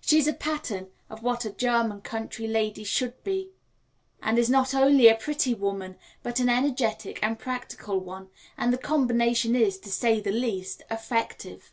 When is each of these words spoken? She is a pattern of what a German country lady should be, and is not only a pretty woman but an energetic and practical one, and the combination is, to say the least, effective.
She 0.00 0.18
is 0.18 0.28
a 0.28 0.32
pattern 0.32 0.86
of 1.10 1.24
what 1.24 1.44
a 1.44 1.50
German 1.50 2.00
country 2.00 2.46
lady 2.46 2.84
should 2.84 3.20
be, 3.24 3.50
and 4.22 4.38
is 4.38 4.48
not 4.48 4.72
only 4.72 5.08
a 5.08 5.16
pretty 5.16 5.52
woman 5.52 5.96
but 6.22 6.38
an 6.38 6.48
energetic 6.48 7.18
and 7.24 7.40
practical 7.40 7.98
one, 7.98 8.28
and 8.56 8.72
the 8.72 8.78
combination 8.78 9.56
is, 9.56 9.78
to 9.80 9.90
say 9.90 10.20
the 10.20 10.30
least, 10.30 10.84
effective. 10.92 11.72